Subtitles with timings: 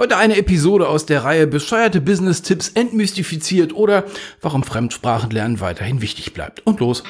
[0.00, 4.04] Heute eine Episode aus der Reihe Bescheuerte Business-Tipps entmystifiziert oder
[4.40, 6.64] warum Fremdsprachenlernen weiterhin wichtig bleibt.
[6.64, 7.02] Und los!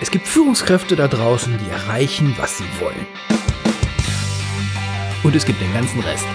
[0.00, 3.08] Es gibt Führungskräfte da draußen, die erreichen, was sie wollen.
[5.24, 6.26] Und es gibt den ganzen Rest.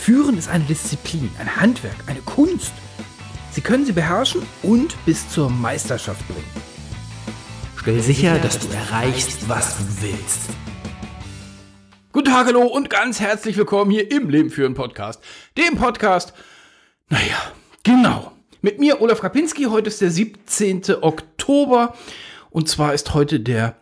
[0.00, 2.72] Führen ist eine Disziplin, ein Handwerk, eine Kunst.
[3.50, 6.50] Sie können sie beherrschen und bis zur Meisterschaft bringen.
[7.76, 10.67] Stell sicher, dass du erreichst, was du willst.
[12.28, 15.22] Tag, hallo und ganz herzlich willkommen hier im Leben führen Podcast.
[15.56, 16.34] Dem Podcast,
[17.08, 17.52] naja,
[17.84, 18.32] genau.
[18.60, 19.64] Mit mir, Olaf Kapinski.
[19.64, 20.82] Heute ist der 17.
[21.00, 21.94] Oktober.
[22.50, 23.76] Und zwar ist heute der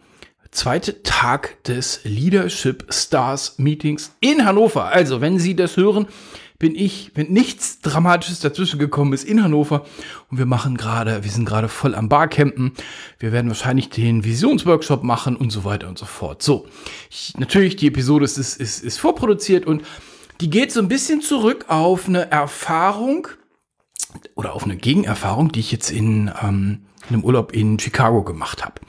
[0.52, 4.84] zweite Tag des Leadership Stars Meetings in Hannover.
[4.84, 6.06] Also, wenn Sie das hören,
[6.58, 9.84] bin ich, wenn nichts Dramatisches dazwischen gekommen ist, in Hannover.
[10.30, 12.72] Und wir machen gerade, wir sind gerade voll am Barcampen.
[13.18, 16.42] Wir werden wahrscheinlich den Visionsworkshop machen und so weiter und so fort.
[16.42, 16.66] So,
[17.10, 19.82] ich, natürlich, die Episode ist, ist, ist, ist vorproduziert und
[20.40, 23.28] die geht so ein bisschen zurück auf eine Erfahrung
[24.34, 28.64] oder auf eine Gegenerfahrung, die ich jetzt in, ähm, in einem Urlaub in Chicago gemacht
[28.64, 28.80] habe.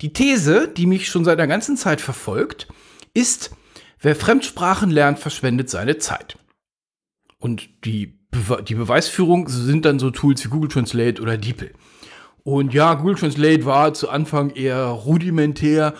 [0.00, 2.68] Die These, die mich schon seit einer ganzen Zeit verfolgt,
[3.14, 3.50] ist,
[4.00, 6.36] wer Fremdsprachen lernt, verschwendet seine Zeit.
[7.46, 11.70] Und die, Be die Beweisführung sind dann so Tools wie Google Translate oder DeepL.
[12.42, 15.94] Und ja, Google Translate war zu Anfang eher rudimentär.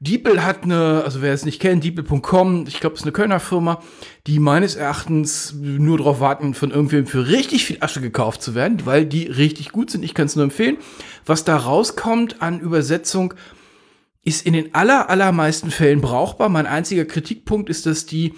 [0.00, 3.82] DeepL hat eine, also wer es nicht kennt, DeepL.com, ich glaube, ist eine Kölner Firma,
[4.26, 8.86] die meines Erachtens nur darauf warten, von irgendwem für richtig viel Asche gekauft zu werden,
[8.86, 10.02] weil die richtig gut sind.
[10.02, 10.78] Ich kann es nur empfehlen.
[11.26, 13.34] Was da rauskommt an Übersetzung,
[14.24, 16.48] ist in den aller, allermeisten Fällen brauchbar.
[16.48, 18.32] Mein einziger Kritikpunkt ist, dass die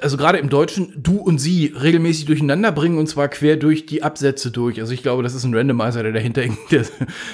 [0.00, 4.02] also gerade im Deutschen, du und sie regelmäßig durcheinander bringen und zwar quer durch die
[4.02, 4.80] Absätze durch.
[4.80, 6.58] Also ich glaube, das ist ein Randomizer, der dahinter hängt.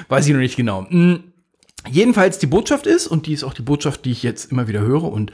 [0.08, 0.86] weiß ich noch nicht genau.
[0.88, 1.24] Mhm.
[1.90, 4.80] Jedenfalls die Botschaft ist, und die ist auch die Botschaft, die ich jetzt immer wieder
[4.80, 5.32] höre und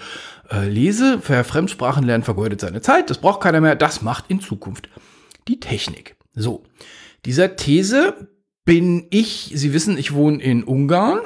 [0.50, 4.40] äh, lese, wer Fremdsprachen lernt, vergeudet seine Zeit, das braucht keiner mehr, das macht in
[4.40, 4.88] Zukunft
[5.48, 6.16] die Technik.
[6.34, 6.62] So,
[7.24, 8.28] dieser These
[8.64, 11.20] bin ich, Sie wissen, ich wohne in Ungarn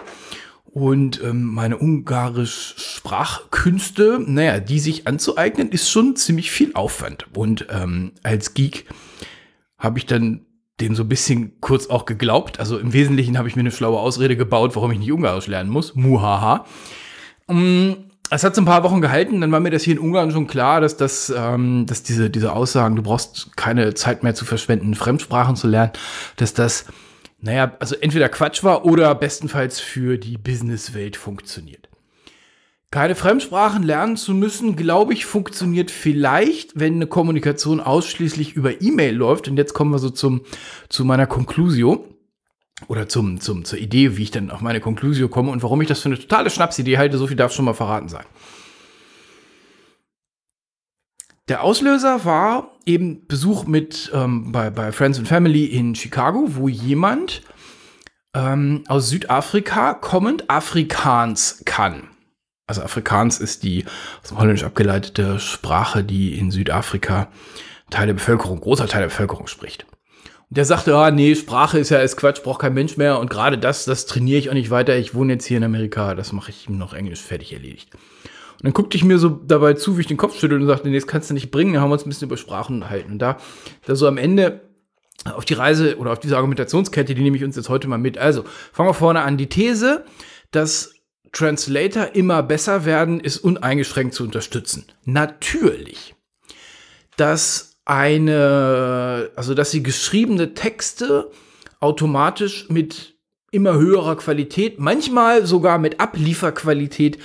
[0.73, 7.27] und ähm, meine ungarisch Sprachkünste, naja, die sich anzueignen, ist schon ziemlich viel Aufwand.
[7.35, 8.87] Und ähm, als Geek
[9.79, 10.43] habe ich dann
[10.81, 12.61] dem so ein bisschen kurz auch geglaubt.
[12.61, 15.71] Also im Wesentlichen habe ich mir eine schlaue Ausrede gebaut, warum ich nicht Ungarisch lernen
[15.71, 15.95] muss.
[15.95, 16.67] Muhaha.
[17.47, 17.97] Um,
[18.31, 20.47] es hat so ein paar Wochen gehalten, dann war mir das hier in Ungarn schon
[20.47, 24.95] klar, dass das, ähm, dass diese, diese Aussagen, du brauchst keine Zeit mehr zu verschwenden,
[24.95, 25.93] Fremdsprachen zu lernen,
[26.37, 26.85] dass das
[27.41, 31.89] naja, also entweder Quatsch war oder bestenfalls für die Businesswelt funktioniert.
[32.91, 39.15] Keine Fremdsprachen lernen zu müssen, glaube ich, funktioniert vielleicht, wenn eine Kommunikation ausschließlich über E-Mail
[39.15, 39.47] läuft.
[39.47, 40.41] Und jetzt kommen wir so zum,
[40.89, 42.07] zu meiner Conclusio
[42.87, 45.89] oder zum, zum, zur Idee, wie ich dann auf meine Conclusio komme und warum ich
[45.89, 47.19] das für eine totale Schnapsidee halte.
[47.19, 48.25] So viel darf schon mal verraten sein.
[51.49, 56.69] Der Auslöser war eben Besuch mit ähm, bei, bei Friends and Family in Chicago, wo
[56.69, 57.41] jemand
[58.35, 62.09] ähm, aus Südafrika kommend Afrikaans kann.
[62.67, 63.87] Also Afrikaans ist die
[64.23, 67.29] aus dem Holländisch abgeleitete Sprache, die in Südafrika
[67.89, 69.87] Teil der Bevölkerung, großer Teil der Bevölkerung spricht.
[70.51, 73.19] Und der sagte, ah, nee, Sprache ist ja ist Quatsch, braucht kein Mensch mehr.
[73.19, 74.99] Und gerade das, das trainiere ich auch nicht weiter.
[74.99, 77.91] Ich wohne jetzt hier in Amerika, das mache ich noch Englisch fertig erledigt.
[78.59, 80.89] Und dann guckte ich mir so dabei zu, wie ich den Kopf schüttel und sagte,
[80.89, 83.13] nee, das kannst du nicht bringen, dann haben wir uns ein bisschen über Sprachen unterhalten.
[83.13, 83.39] Und da,
[83.87, 84.63] da so am Ende
[85.25, 88.19] auf die Reise oder auf diese Argumentationskette, die nehme ich uns jetzt heute mal mit.
[88.19, 89.37] Also, fangen wir vorne an.
[89.37, 90.05] Die These,
[90.51, 90.95] dass
[91.31, 94.87] Translator immer besser werden, ist uneingeschränkt zu unterstützen.
[95.05, 96.17] Natürlich.
[97.17, 101.31] Dass eine, also dass sie geschriebene Texte
[101.81, 103.15] automatisch mit
[103.51, 107.19] immer höherer Qualität, manchmal sogar mit Ablieferqualität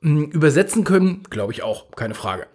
[0.00, 2.46] übersetzen können, glaube ich auch, keine Frage.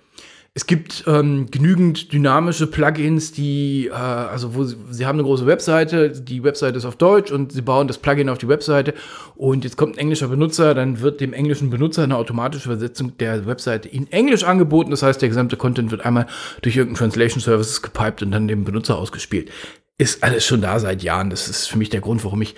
[0.54, 5.46] Es gibt ähm, genügend dynamische Plugins, die, äh, also wo sie, sie haben eine große
[5.46, 8.94] Webseite, die Webseite ist auf Deutsch und sie bauen das Plugin auf die Webseite
[9.36, 13.46] und jetzt kommt ein englischer Benutzer, dann wird dem englischen Benutzer eine automatische Übersetzung der
[13.46, 14.92] Webseite in Englisch angeboten.
[14.92, 16.28] Das heißt, der gesamte Content wird einmal
[16.62, 19.50] durch irgendeinen Translation Services gepiped und dann dem Benutzer ausgespielt.
[19.98, 21.30] Ist alles schon da seit Jahren.
[21.30, 22.56] Das ist für mich der Grund, warum ich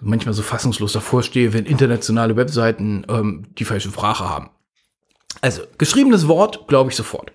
[0.00, 4.50] manchmal so fassungslos davor stehe, wenn internationale Webseiten ähm, die falsche Sprache haben.
[5.40, 7.32] Also, geschriebenes Wort, glaube ich sofort.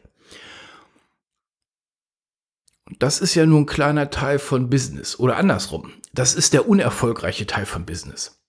[3.00, 5.94] Das ist ja nur ein kleiner Teil von Business oder andersrum.
[6.14, 8.40] Das ist der unerfolgreiche Teil von Business.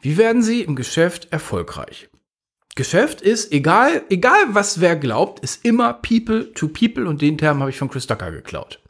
[0.00, 2.10] Wie werden Sie im Geschäft erfolgreich?
[2.74, 7.60] Geschäft ist, egal, egal was wer glaubt, ist immer People to People und den Term
[7.60, 8.80] habe ich von Chris Ducker geklaut.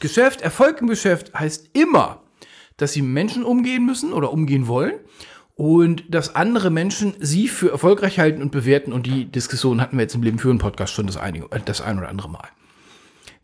[0.00, 2.21] Geschäft, Erfolg im Geschäft heißt immer
[2.76, 4.94] dass sie Menschen umgehen müssen oder umgehen wollen
[5.54, 8.92] und dass andere Menschen sie für erfolgreich halten und bewerten.
[8.92, 11.80] Und die Diskussion hatten wir jetzt im Leben für einen Podcast schon das, einige, das
[11.80, 12.48] ein oder andere Mal.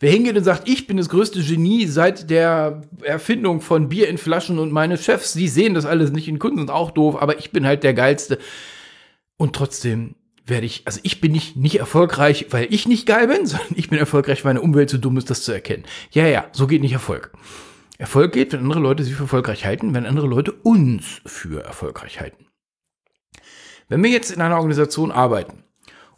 [0.00, 4.16] Wer hingeht und sagt, ich bin das größte Genie seit der Erfindung von Bier in
[4.16, 7.40] Flaschen und meine Chefs, die sehen das alles nicht in Kunden, sind auch doof, aber
[7.40, 8.38] ich bin halt der Geilste.
[9.36, 10.14] Und trotzdem
[10.46, 13.90] werde ich, also ich bin nicht, nicht erfolgreich, weil ich nicht geil bin, sondern ich
[13.90, 15.84] bin erfolgreich, weil meine Umwelt zu dumm ist, das zu erkennen.
[16.12, 17.32] Ja, ja, so geht nicht Erfolg.
[17.98, 22.20] Erfolg geht, wenn andere Leute sie für erfolgreich halten, wenn andere Leute uns für erfolgreich
[22.20, 22.46] halten.
[23.88, 25.64] Wenn wir jetzt in einer Organisation arbeiten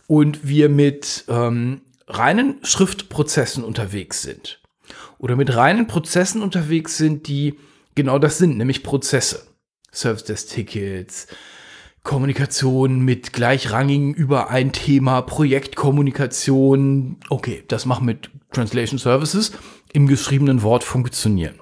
[0.07, 4.61] und wir mit ähm, reinen Schriftprozessen unterwegs sind
[5.19, 7.59] oder mit reinen Prozessen unterwegs sind, die
[7.95, 9.47] genau das sind, nämlich Prozesse.
[9.93, 11.29] Service Desk Tickets,
[12.03, 17.17] Kommunikation mit gleichrangigen über ein Thema, Projektkommunikation.
[17.29, 19.53] Okay, das macht mit Translation Services
[19.93, 21.59] im geschriebenen Wort funktionieren.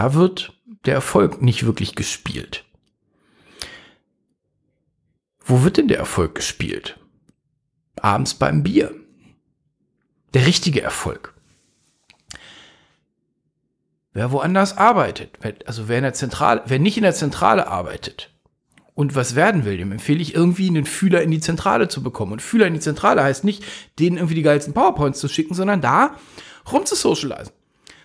[0.00, 0.54] Da wird
[0.86, 2.64] der Erfolg nicht wirklich gespielt.
[5.44, 6.98] Wo wird denn der Erfolg gespielt?
[8.00, 8.94] abends beim Bier.
[10.32, 11.34] Der richtige Erfolg.
[14.14, 18.34] Wer woanders arbeitet, also wer, in der Zentrale, wer nicht in der Zentrale arbeitet
[18.94, 22.32] und was werden will, dem empfehle ich irgendwie einen Fühler in die Zentrale zu bekommen.
[22.32, 23.62] Und Fühler in die Zentrale heißt nicht,
[23.98, 26.16] denen irgendwie die geilsten PowerPoints zu schicken, sondern da
[26.72, 27.52] rum zu socialisen.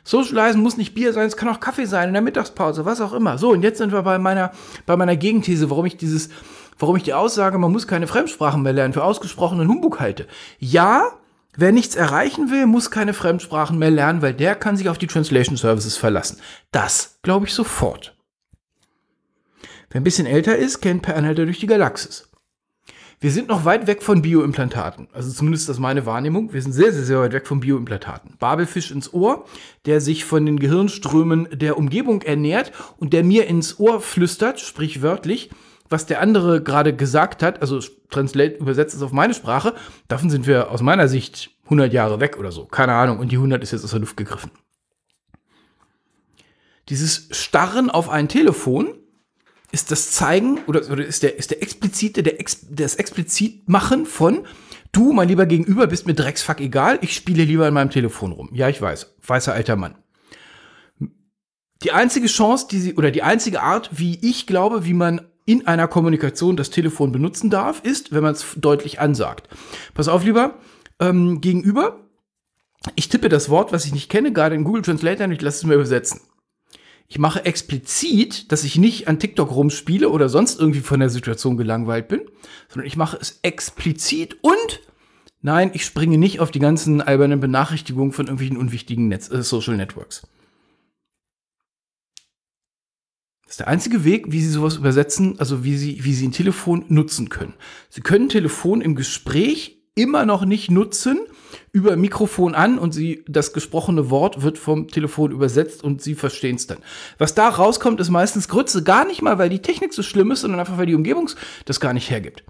[0.05, 3.11] Socializen muss nicht Bier sein, es kann auch Kaffee sein in der Mittagspause, was auch
[3.11, 3.37] immer.
[3.37, 4.51] So, und jetzt sind wir bei meiner,
[4.85, 6.29] bei meiner Gegenthese, warum ich dieses
[6.77, 10.27] warum ich die Aussage, man muss keine Fremdsprachen mehr lernen, für ausgesprochenen Humbug halte.
[10.59, 11.11] Ja,
[11.55, 15.07] wer nichts erreichen will, muss keine Fremdsprachen mehr lernen, weil der kann sich auf die
[15.07, 16.39] Translation Services verlassen.
[16.71, 18.15] Das glaube ich sofort.
[19.89, 22.24] Wer ein bisschen älter ist, kennt Per Anhalter durch die Galaxis.
[23.25, 25.07] Wir sind noch weit weg von Bioimplantaten.
[25.11, 26.53] Also zumindest das ist meine Wahrnehmung.
[26.53, 28.35] Wir sind sehr, sehr, sehr weit weg von Bioimplantaten.
[28.37, 29.45] Babelfisch ins Ohr,
[29.87, 35.49] der sich von den Gehirnströmen der Umgebung ernährt und der mir ins Ohr flüstert, sprichwörtlich,
[35.89, 37.79] was der andere gerade gesagt hat, also
[38.11, 39.73] translate, übersetzt es auf meine Sprache,
[40.07, 42.65] davon sind wir aus meiner Sicht 100 Jahre weg oder so.
[42.65, 43.17] Keine Ahnung.
[43.17, 44.51] Und die 100 ist jetzt aus der Luft gegriffen.
[46.89, 48.93] Dieses Starren auf ein Telefon
[49.71, 54.05] ist das Zeigen oder, oder ist der, ist der explizite, der ex, das explizit machen
[54.05, 54.45] von
[54.95, 58.49] du, mein lieber Gegenüber, bist mir drecksfuck egal, ich spiele lieber in meinem Telefon rum.
[58.53, 59.15] Ja, ich weiß.
[59.25, 59.95] Weißer alter Mann.
[61.83, 65.67] Die einzige Chance, die sie, oder die einzige Art, wie ich glaube, wie man in
[65.67, 69.49] einer Kommunikation das Telefon benutzen darf, ist, wenn man es deutlich ansagt.
[69.93, 70.55] Pass auf, lieber
[70.99, 71.99] ähm, Gegenüber.
[72.95, 75.57] Ich tippe das Wort, was ich nicht kenne, gerade in Google Translator und ich lasse
[75.57, 76.21] es mir übersetzen.
[77.07, 81.55] Ich mache explizit, dass ich nicht an TikTok rumspiele oder sonst irgendwie von der Situation
[81.55, 82.21] gelangweilt bin,
[82.67, 84.81] sondern ich mache es explizit und
[85.41, 89.77] nein, ich springe nicht auf die ganzen albernen Benachrichtigungen von irgendwelchen unwichtigen Netz, äh, Social
[89.77, 90.27] Networks.
[93.43, 96.31] Das ist der einzige Weg, wie Sie sowas übersetzen, also wie Sie, wie Sie ein
[96.31, 97.53] Telefon nutzen können.
[97.89, 101.19] Sie können Telefon im Gespräch immer noch nicht nutzen,
[101.75, 106.55] über Mikrofon an und sie, das gesprochene Wort wird vom Telefon übersetzt und sie verstehen
[106.55, 106.77] es dann.
[107.17, 108.81] Was da rauskommt, ist meistens Grütze.
[108.81, 111.29] Gar nicht mal, weil die Technik so schlimm ist, sondern einfach, weil die Umgebung
[111.65, 112.45] das gar nicht hergibt.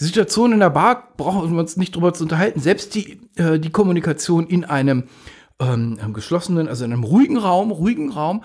[0.00, 2.60] Die Situation in der Bar brauchen wir uns nicht drüber zu unterhalten.
[2.60, 5.04] Selbst die, äh, die Kommunikation in einem
[5.60, 8.42] ähm, geschlossenen, also in einem ruhigen Raum, ruhigen Raum,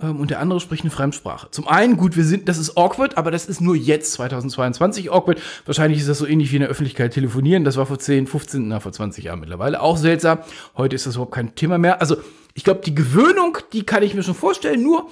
[0.00, 1.48] ähm, und der andere spricht eine Fremdsprache.
[1.50, 5.40] Zum einen, gut, wir sind, das ist awkward, aber das ist nur jetzt 2022 awkward.
[5.66, 7.64] Wahrscheinlich ist das so ähnlich wie in der Öffentlichkeit telefonieren.
[7.64, 10.38] Das war vor 10, 15, na, vor 20 Jahren mittlerweile auch seltsam.
[10.76, 12.00] Heute ist das überhaupt kein Thema mehr.
[12.00, 12.16] Also,
[12.54, 15.08] ich glaube, die Gewöhnung, die kann ich mir schon vorstellen, nur,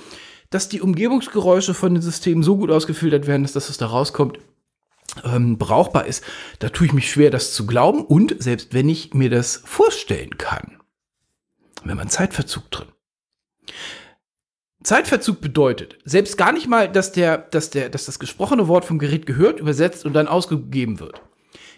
[0.50, 4.38] dass die Umgebungsgeräusche von den Systemen so gut ausgefiltert werden, dass das, was da rauskommt,
[5.24, 6.24] ähm, brauchbar ist.
[6.58, 8.04] Da tue ich mich schwer, das zu glauben.
[8.04, 10.78] Und selbst wenn ich mir das vorstellen kann,
[11.84, 12.88] wenn man Zeitverzug drin.
[14.82, 18.98] Zeitverzug bedeutet, selbst gar nicht mal, dass, der, dass, der, dass das gesprochene Wort vom
[18.98, 21.20] Gerät gehört, übersetzt und dann ausgegeben wird.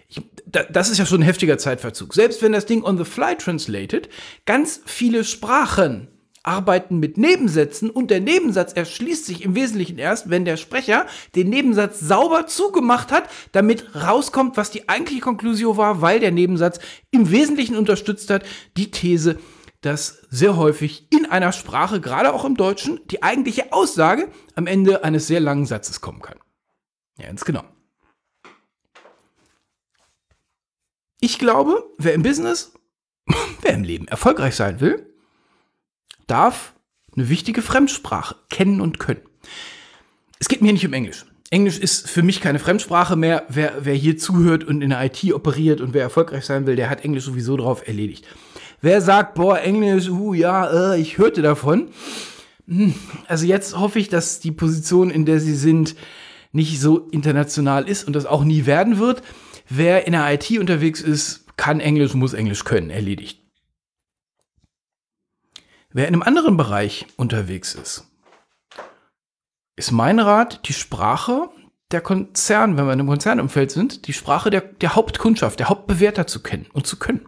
[0.09, 2.12] Ich, da, das ist ja schon ein heftiger Zeitverzug.
[2.12, 4.09] Selbst wenn das Ding on the fly translated,
[4.45, 6.09] ganz viele Sprachen
[6.42, 11.50] arbeiten mit Nebensätzen und der Nebensatz erschließt sich im Wesentlichen erst, wenn der Sprecher den
[11.50, 16.80] Nebensatz sauber zugemacht hat, damit rauskommt, was die eigentliche Konklusion war, weil der Nebensatz
[17.11, 18.45] im Wesentlichen unterstützt hat,
[18.76, 19.38] die These,
[19.80, 25.04] dass sehr häufig in einer Sprache, gerade auch im Deutschen, die eigentliche Aussage am Ende
[25.04, 26.38] eines sehr langen Satzes kommen kann.
[27.18, 27.64] Ja, ganz genau.
[31.20, 32.72] Ich glaube, wer im Business,
[33.62, 35.06] wer im Leben erfolgreich sein will,
[36.26, 36.75] darf
[37.14, 39.22] eine wichtige Fremdsprache kennen und können.
[40.38, 41.26] Es geht mir nicht um Englisch.
[41.50, 43.44] Englisch ist für mich keine Fremdsprache mehr.
[43.49, 46.88] Wer, wer hier zuhört und in der IT operiert und wer erfolgreich sein will, der
[46.88, 48.26] hat Englisch sowieso drauf erledigt.
[48.80, 51.88] Wer sagt, boah, Englisch, uh, ja, äh, ich hörte davon.
[53.26, 55.96] Also jetzt hoffe ich, dass die Position, in der Sie sind,
[56.52, 59.22] nicht so international ist und das auch nie werden wird.
[59.68, 63.40] Wer in der IT unterwegs ist, kann Englisch, muss Englisch können, erledigt.
[65.92, 68.06] Wer in einem anderen Bereich unterwegs ist,
[69.76, 71.50] ist mein Rat, die Sprache
[71.90, 76.26] der Konzern, wenn wir in einem Konzernumfeld sind, die Sprache der, der Hauptkundschaft, der Hauptbewerter
[76.26, 77.26] zu kennen und zu können.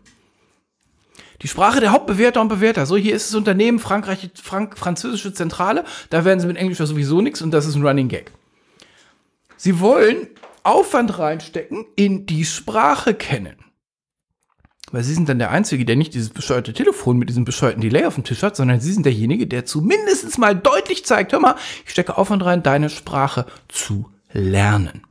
[1.43, 2.87] Die Sprache der Hauptbewerter und Bewerter.
[2.87, 5.85] So, hier ist das Unternehmen Frankreich, Frank, französische Zentrale.
[6.11, 8.31] Da werden sie mit Englisch sowieso nichts und das ist ein Running Gag.
[9.57, 10.29] Sie wollen
[10.63, 13.57] Aufwand reinstecken in die Sprache kennen.
[14.93, 18.05] Weil sie sind dann der Einzige, der nicht dieses bescheuerte Telefon mit diesem bescheuerten Delay
[18.05, 21.57] auf dem Tisch hat, sondern sie sind derjenige, der zumindest mal deutlich zeigt, hör mal,
[21.85, 25.03] ich stecke Aufwand rein, deine Sprache zu lernen.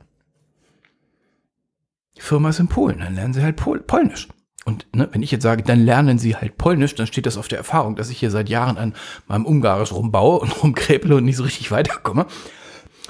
[2.16, 4.28] Die Firma ist in Polen, dann lernen sie halt Pol Polnisch.
[4.64, 7.48] Und ne, wenn ich jetzt sage, dann lernen sie halt Polnisch, dann steht das auf
[7.48, 8.94] der Erfahrung, dass ich hier seit Jahren an
[9.26, 12.26] meinem Ungarisch rumbaue und rumkräble und nicht so richtig weiterkomme.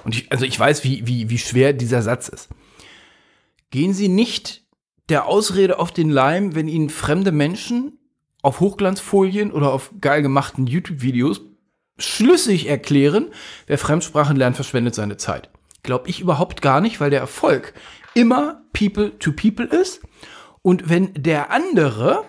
[0.05, 2.49] Und ich, also ich weiß, wie, wie, wie schwer dieser Satz ist.
[3.71, 4.63] Gehen Sie nicht
[5.09, 7.99] der Ausrede auf den Leim, wenn ihnen fremde Menschen
[8.43, 11.43] auf Hochglanzfolien oder auf geil gemachten YouTube-Videos
[11.99, 13.29] schlüssig erklären,
[13.67, 15.51] wer Fremdsprachen lernt, verschwendet seine Zeit.
[15.83, 17.75] Glaube ich überhaupt gar nicht, weil der Erfolg
[18.15, 20.01] immer People to People ist.
[20.63, 22.25] Und wenn der andere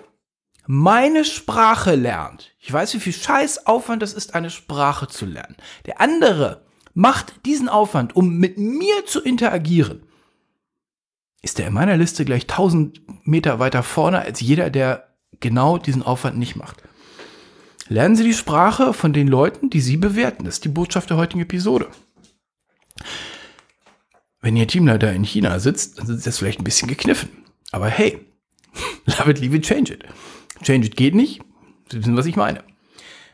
[0.66, 5.56] meine Sprache lernt, ich weiß, wie viel Scheiß Aufwand das ist, eine Sprache zu lernen.
[5.86, 10.04] Der andere macht diesen Aufwand, um mit mir zu interagieren
[11.44, 15.10] ist er in meiner Liste gleich 1000 Meter weiter vorne als jeder, der
[15.40, 16.82] genau diesen Aufwand nicht macht.
[17.90, 20.46] Lernen Sie die Sprache von den Leuten, die Sie bewerten.
[20.46, 21.90] Das ist die Botschaft der heutigen Episode.
[24.40, 27.30] Wenn Ihr Teamleiter in China sitzt, dann ist das vielleicht ein bisschen gekniffen.
[27.74, 28.26] Aber hey,
[29.06, 30.06] love it, leave it, change it.
[30.64, 31.42] Change it geht nicht.
[31.92, 32.64] Sie wissen, was ich meine.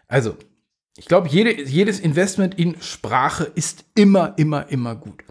[0.08, 0.36] Also,
[0.98, 5.24] ich glaube, jede, jedes Investment in Sprache ist immer, immer, immer gut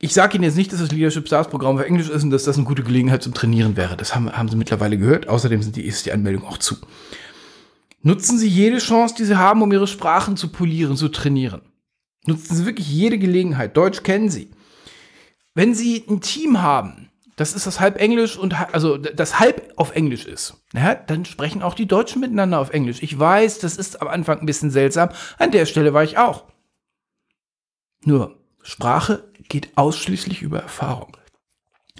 [0.00, 2.44] ich sage Ihnen jetzt nicht, dass das Leadership Stars Programm für Englisch ist und dass
[2.44, 3.96] das eine gute Gelegenheit zum Trainieren wäre.
[3.96, 5.28] Das haben, haben Sie mittlerweile gehört.
[5.28, 6.76] Außerdem sind die, ist die Anmeldung auch zu.
[8.02, 11.62] Nutzen Sie jede Chance, die Sie haben, um Ihre Sprachen zu polieren, zu trainieren.
[12.26, 13.76] Nutzen Sie wirklich jede Gelegenheit.
[13.76, 14.50] Deutsch kennen Sie.
[15.54, 17.07] Wenn Sie ein Team haben,
[17.38, 21.62] das ist das halb Englisch und also das halb auf Englisch ist, ja, dann sprechen
[21.62, 23.00] auch die Deutschen miteinander auf Englisch.
[23.00, 25.10] Ich weiß, das ist am Anfang ein bisschen seltsam.
[25.38, 26.46] An der Stelle war ich auch.
[28.02, 31.16] Nur Sprache geht ausschließlich über Erfahrung.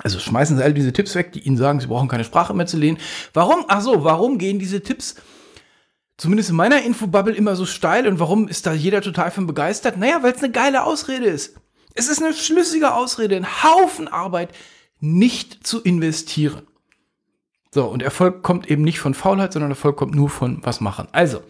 [0.00, 2.66] Also schmeißen Sie all diese Tipps weg, die Ihnen sagen, Sie brauchen keine Sprache mehr
[2.66, 2.98] zu lernen.
[3.32, 3.64] Warum?
[3.68, 5.14] Ach so, warum gehen diese Tipps
[6.16, 9.98] zumindest in meiner Infobubble immer so steil und warum ist da jeder total von begeistert?
[9.98, 11.54] Naja, weil es eine geile Ausrede ist.
[11.94, 14.50] Es ist eine schlüssige Ausrede, ein Haufen Arbeit
[15.00, 16.62] nicht zu investieren.
[17.72, 21.08] So, und Erfolg kommt eben nicht von Faulheit, sondern Erfolg kommt nur von was machen.
[21.12, 21.42] Also,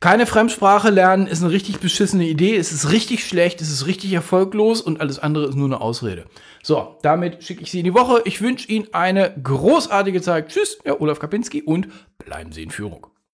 [0.00, 2.56] keine Fremdsprache lernen ist eine richtig beschissene Idee.
[2.56, 6.24] Es ist richtig schlecht, es ist richtig erfolglos und alles andere ist nur eine Ausrede.
[6.62, 8.22] So, damit schicke ich Sie in die Woche.
[8.24, 10.48] Ich wünsche Ihnen eine großartige Zeit.
[10.48, 13.09] Tschüss, Herr Olaf Kapinski und bleiben Sie in Führung.